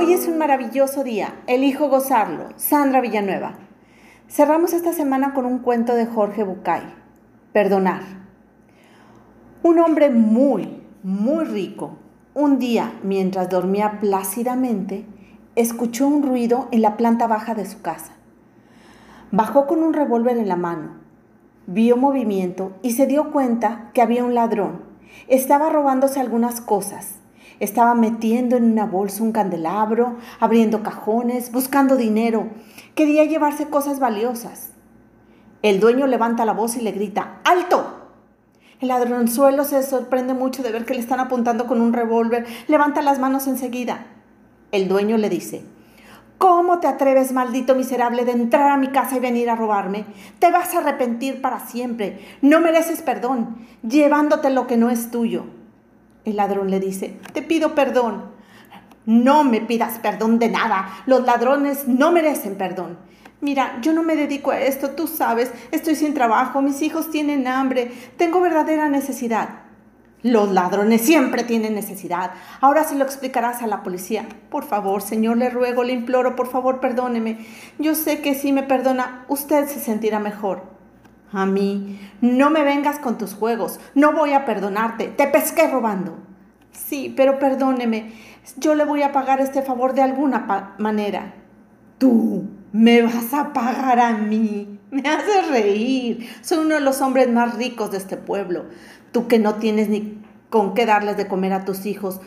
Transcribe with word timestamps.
Hoy 0.00 0.12
es 0.12 0.28
un 0.28 0.38
maravilloso 0.38 1.02
día, 1.02 1.34
elijo 1.48 1.88
gozarlo. 1.88 2.50
Sandra 2.54 3.00
Villanueva. 3.00 3.54
Cerramos 4.28 4.72
esta 4.72 4.92
semana 4.92 5.34
con 5.34 5.44
un 5.44 5.58
cuento 5.58 5.96
de 5.96 6.06
Jorge 6.06 6.44
Bucay, 6.44 6.82
Perdonar. 7.52 8.02
Un 9.64 9.80
hombre 9.80 10.10
muy, 10.10 10.84
muy 11.02 11.44
rico, 11.46 11.96
un 12.32 12.60
día, 12.60 12.92
mientras 13.02 13.50
dormía 13.50 13.98
plácidamente, 13.98 15.04
escuchó 15.56 16.06
un 16.06 16.22
ruido 16.22 16.68
en 16.70 16.82
la 16.82 16.96
planta 16.96 17.26
baja 17.26 17.56
de 17.56 17.66
su 17.66 17.82
casa. 17.82 18.12
Bajó 19.32 19.66
con 19.66 19.82
un 19.82 19.94
revólver 19.94 20.36
en 20.36 20.46
la 20.46 20.54
mano, 20.54 20.90
vio 21.66 21.96
movimiento 21.96 22.70
y 22.82 22.92
se 22.92 23.08
dio 23.08 23.32
cuenta 23.32 23.90
que 23.94 24.02
había 24.02 24.22
un 24.22 24.36
ladrón. 24.36 24.80
Estaba 25.26 25.70
robándose 25.70 26.20
algunas 26.20 26.60
cosas 26.60 27.16
estaba 27.60 27.94
metiendo 27.94 28.56
en 28.56 28.64
una 28.64 28.86
bolsa 28.86 29.22
un 29.22 29.32
candelabro, 29.32 30.16
abriendo 30.40 30.82
cajones, 30.82 31.50
buscando 31.52 31.96
dinero. 31.96 32.48
Quería 32.94 33.24
llevarse 33.24 33.68
cosas 33.68 33.98
valiosas. 34.00 34.70
El 35.62 35.80
dueño 35.80 36.06
levanta 36.06 36.44
la 36.44 36.52
voz 36.52 36.76
y 36.76 36.80
le 36.80 36.92
grita, 36.92 37.40
¡Alto! 37.44 37.94
El 38.80 38.88
ladronzuelo 38.88 39.64
se 39.64 39.82
sorprende 39.82 40.34
mucho 40.34 40.62
de 40.62 40.70
ver 40.70 40.84
que 40.84 40.94
le 40.94 41.00
están 41.00 41.18
apuntando 41.18 41.66
con 41.66 41.80
un 41.80 41.92
revólver. 41.92 42.46
Levanta 42.68 43.02
las 43.02 43.18
manos 43.18 43.48
enseguida. 43.48 44.06
El 44.70 44.86
dueño 44.86 45.16
le 45.16 45.28
dice, 45.28 45.64
¿Cómo 46.38 46.78
te 46.78 46.86
atreves, 46.86 47.32
maldito 47.32 47.74
miserable, 47.74 48.24
de 48.24 48.30
entrar 48.30 48.70
a 48.70 48.76
mi 48.76 48.88
casa 48.88 49.16
y 49.16 49.20
venir 49.20 49.50
a 49.50 49.56
robarme? 49.56 50.04
Te 50.38 50.52
vas 50.52 50.72
a 50.72 50.78
arrepentir 50.78 51.42
para 51.42 51.58
siempre. 51.58 52.20
No 52.42 52.60
mereces 52.60 53.02
perdón, 53.02 53.66
llevándote 53.82 54.48
lo 54.50 54.68
que 54.68 54.76
no 54.76 54.90
es 54.90 55.10
tuyo. 55.10 55.46
El 56.28 56.36
ladrón 56.36 56.70
le 56.70 56.78
dice, 56.78 57.16
te 57.32 57.40
pido 57.40 57.74
perdón. 57.74 58.32
No 59.06 59.44
me 59.44 59.62
pidas 59.62 59.98
perdón 60.00 60.38
de 60.38 60.50
nada. 60.50 61.02
Los 61.06 61.24
ladrones 61.24 61.88
no 61.88 62.12
merecen 62.12 62.56
perdón. 62.56 62.98
Mira, 63.40 63.78
yo 63.80 63.94
no 63.94 64.02
me 64.02 64.14
dedico 64.14 64.50
a 64.50 64.60
esto, 64.60 64.90
tú 64.90 65.06
sabes, 65.06 65.50
estoy 65.70 65.94
sin 65.94 66.12
trabajo, 66.12 66.60
mis 66.60 66.82
hijos 66.82 67.10
tienen 67.10 67.46
hambre, 67.46 67.90
tengo 68.18 68.42
verdadera 68.42 68.90
necesidad. 68.90 69.60
Los 70.22 70.50
ladrones 70.50 71.00
siempre 71.00 71.44
tienen 71.44 71.74
necesidad. 71.74 72.32
Ahora 72.60 72.84
se 72.84 72.96
lo 72.96 73.04
explicarás 73.04 73.62
a 73.62 73.66
la 73.66 73.82
policía. 73.82 74.28
Por 74.50 74.64
favor, 74.64 75.00
señor, 75.00 75.38
le 75.38 75.48
ruego, 75.48 75.82
le 75.82 75.94
imploro, 75.94 76.36
por 76.36 76.50
favor, 76.50 76.80
perdóneme. 76.80 77.38
Yo 77.78 77.94
sé 77.94 78.20
que 78.20 78.34
si 78.34 78.52
me 78.52 78.64
perdona, 78.64 79.24
usted 79.28 79.66
se 79.66 79.80
sentirá 79.80 80.18
mejor. 80.18 80.77
A 81.32 81.44
mí, 81.44 82.00
no 82.20 82.50
me 82.50 82.64
vengas 82.64 82.98
con 82.98 83.18
tus 83.18 83.34
juegos, 83.34 83.80
no 83.94 84.12
voy 84.12 84.32
a 84.32 84.46
perdonarte, 84.46 85.08
te 85.08 85.26
pesqué 85.26 85.68
robando. 85.68 86.16
Sí, 86.72 87.12
pero 87.16 87.38
perdóneme, 87.38 88.12
yo 88.56 88.74
le 88.74 88.84
voy 88.84 89.02
a 89.02 89.12
pagar 89.12 89.40
este 89.40 89.62
favor 89.62 89.94
de 89.94 90.02
alguna 90.02 90.74
manera. 90.78 91.34
Tú 91.98 92.48
me 92.72 93.02
vas 93.02 93.34
a 93.34 93.52
pagar 93.52 94.00
a 94.00 94.12
mí, 94.12 94.78
me 94.90 95.02
haces 95.08 95.48
reír, 95.50 96.28
soy 96.40 96.58
uno 96.58 96.76
de 96.76 96.80
los 96.80 97.00
hombres 97.00 97.28
más 97.30 97.56
ricos 97.56 97.90
de 97.90 97.98
este 97.98 98.16
pueblo. 98.16 98.64
Tú 99.12 99.26
que 99.26 99.38
no 99.38 99.56
tienes 99.56 99.88
ni 99.88 100.22
con 100.48 100.74
qué 100.74 100.86
darles 100.86 101.16
de 101.16 101.28
comer 101.28 101.52
a 101.52 101.64
tus 101.64 101.84
hijos, 101.84 102.20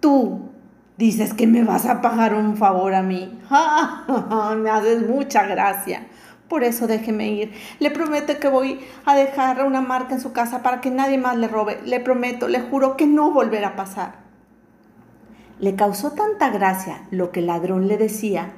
tú 0.00 0.50
dices 0.96 1.34
que 1.34 1.46
me 1.46 1.64
vas 1.64 1.86
a 1.86 2.00
pagar 2.00 2.34
un 2.34 2.56
favor 2.56 2.94
a 2.94 3.02
mí. 3.02 3.38
me 4.58 4.70
haces 4.70 5.08
mucha 5.08 5.44
gracia. 5.46 6.06
Por 6.54 6.62
eso 6.62 6.86
déjeme 6.86 7.32
ir. 7.32 7.52
Le 7.80 7.90
prometo 7.90 8.38
que 8.38 8.48
voy 8.48 8.78
a 9.04 9.16
dejar 9.16 9.66
una 9.66 9.80
marca 9.80 10.14
en 10.14 10.20
su 10.20 10.32
casa 10.32 10.62
para 10.62 10.80
que 10.80 10.88
nadie 10.88 11.18
más 11.18 11.36
le 11.36 11.48
robe. 11.48 11.80
Le 11.84 11.98
prometo, 11.98 12.46
le 12.46 12.60
juro 12.60 12.96
que 12.96 13.08
no 13.08 13.32
volverá 13.32 13.70
a 13.70 13.74
pasar. 13.74 14.18
Le 15.58 15.74
causó 15.74 16.12
tanta 16.12 16.50
gracia 16.50 17.08
lo 17.10 17.32
que 17.32 17.40
el 17.40 17.48
ladrón 17.48 17.88
le 17.88 17.96
decía, 17.96 18.52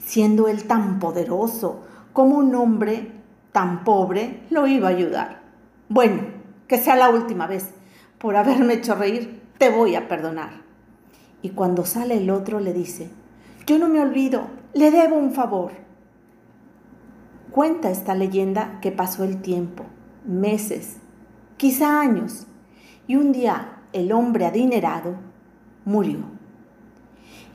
siendo 0.00 0.48
él 0.48 0.64
tan 0.64 0.98
poderoso 0.98 1.86
como 2.12 2.34
un 2.34 2.52
hombre 2.56 3.12
tan 3.52 3.84
pobre 3.84 4.40
lo 4.50 4.66
iba 4.66 4.88
a 4.88 4.90
ayudar. 4.90 5.42
Bueno, 5.88 6.22
que 6.66 6.78
sea 6.78 6.96
la 6.96 7.10
última 7.10 7.46
vez. 7.46 7.70
Por 8.18 8.34
haberme 8.34 8.74
hecho 8.74 8.96
reír, 8.96 9.40
te 9.56 9.70
voy 9.70 9.94
a 9.94 10.08
perdonar. 10.08 10.50
Y 11.42 11.50
cuando 11.50 11.84
sale 11.84 12.16
el 12.16 12.28
otro 12.28 12.58
le 12.58 12.72
dice, 12.72 13.08
yo 13.68 13.78
no 13.78 13.88
me 13.88 14.00
olvido, 14.00 14.48
le 14.74 14.90
debo 14.90 15.14
un 15.14 15.32
favor. 15.32 15.85
Cuenta 17.56 17.90
esta 17.90 18.14
leyenda 18.14 18.80
que 18.82 18.92
pasó 18.92 19.24
el 19.24 19.40
tiempo, 19.40 19.86
meses, 20.26 20.98
quizá 21.56 22.00
años, 22.00 22.46
y 23.06 23.16
un 23.16 23.32
día 23.32 23.78
el 23.94 24.12
hombre 24.12 24.44
adinerado 24.44 25.14
murió. 25.86 26.18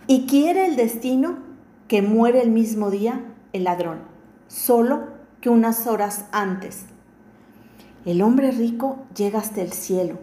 Y 0.08 0.26
quiere 0.26 0.66
el 0.66 0.76
destino 0.76 1.38
que 1.88 2.02
muere 2.02 2.42
el 2.42 2.50
mismo 2.50 2.90
día 2.90 3.24
el 3.54 3.66
ladrón, 3.66 4.00
solo 4.48 5.04
que 5.40 5.50
unas 5.50 5.86
horas 5.86 6.26
antes. 6.32 6.86
El 8.04 8.24
hombre 8.24 8.50
rico 8.50 9.06
llega 9.16 9.38
hasta 9.38 9.62
el 9.62 9.72
cielo 9.72 10.18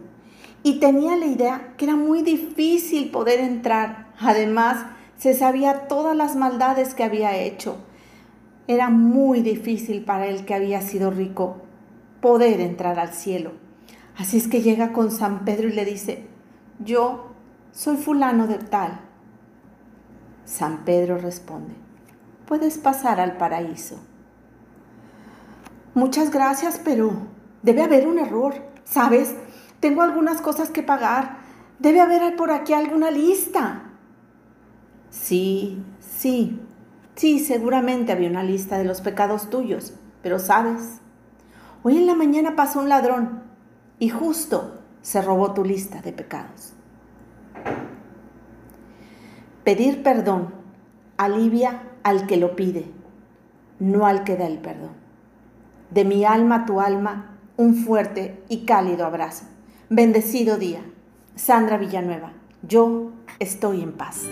y 0.64 0.80
tenía 0.80 1.14
la 1.14 1.26
idea 1.26 1.74
que 1.76 1.84
era 1.84 1.94
muy 1.94 2.22
difícil 2.22 3.12
poder 3.12 3.38
entrar. 3.38 4.08
Además, 4.18 4.86
se 5.16 5.34
sabía 5.34 5.86
todas 5.86 6.16
las 6.16 6.34
maldades 6.34 6.94
que 6.94 7.04
había 7.04 7.36
hecho 7.36 7.76
era 8.68 8.90
muy 8.90 9.40
difícil 9.40 10.04
para 10.04 10.28
él 10.28 10.44
que 10.44 10.54
había 10.54 10.80
sido 10.82 11.10
rico 11.10 11.56
poder 12.20 12.60
entrar 12.60 13.00
al 13.00 13.12
cielo. 13.12 13.52
Así 14.16 14.36
es 14.36 14.46
que 14.46 14.62
llega 14.62 14.92
con 14.92 15.10
San 15.10 15.44
Pedro 15.44 15.68
y 15.68 15.72
le 15.72 15.84
dice, 15.84 16.26
yo 16.78 17.32
soy 17.72 17.96
fulano 17.96 18.46
de 18.46 18.58
tal. 18.58 19.00
San 20.44 20.84
Pedro 20.84 21.18
responde, 21.18 21.74
puedes 22.46 22.78
pasar 22.78 23.20
al 23.20 23.36
paraíso. 23.36 23.98
Muchas 25.94 26.30
gracias, 26.30 26.80
pero 26.84 27.12
debe 27.62 27.82
haber 27.82 28.06
un 28.06 28.18
error. 28.18 28.54
¿Sabes? 28.84 29.34
Tengo 29.80 30.02
algunas 30.02 30.40
cosas 30.40 30.70
que 30.70 30.82
pagar. 30.82 31.38
Debe 31.78 32.00
haber 32.00 32.36
por 32.36 32.50
aquí 32.50 32.72
alguna 32.72 33.10
lista. 33.10 33.90
Sí, 35.10 35.82
sí, 36.00 36.60
Sí, 37.18 37.40
seguramente 37.40 38.12
había 38.12 38.30
una 38.30 38.44
lista 38.44 38.78
de 38.78 38.84
los 38.84 39.00
pecados 39.00 39.50
tuyos, 39.50 39.92
pero 40.22 40.38
sabes, 40.38 41.00
hoy 41.82 41.96
en 41.96 42.06
la 42.06 42.14
mañana 42.14 42.54
pasó 42.54 42.78
un 42.78 42.88
ladrón 42.88 43.42
y 43.98 44.08
justo 44.08 44.78
se 45.02 45.20
robó 45.20 45.52
tu 45.52 45.64
lista 45.64 46.00
de 46.00 46.12
pecados. 46.12 46.74
Pedir 49.64 50.04
perdón 50.04 50.54
alivia 51.16 51.82
al 52.04 52.28
que 52.28 52.36
lo 52.36 52.54
pide, 52.54 52.86
no 53.80 54.06
al 54.06 54.22
que 54.22 54.36
da 54.36 54.46
el 54.46 54.58
perdón. 54.58 54.92
De 55.90 56.04
mi 56.04 56.24
alma 56.24 56.54
a 56.54 56.66
tu 56.66 56.80
alma, 56.80 57.36
un 57.56 57.74
fuerte 57.74 58.44
y 58.48 58.64
cálido 58.64 59.04
abrazo. 59.04 59.44
Bendecido 59.90 60.56
día. 60.56 60.82
Sandra 61.34 61.78
Villanueva, 61.78 62.34
yo 62.62 63.10
estoy 63.40 63.82
en 63.82 63.94
paz. 63.94 64.22